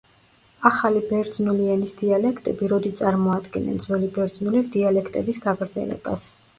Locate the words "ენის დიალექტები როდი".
1.75-2.93